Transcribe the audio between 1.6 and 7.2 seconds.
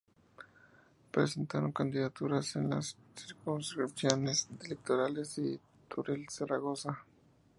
candidaturas en las circunscripciones electorales de Teruel y Zaragoza.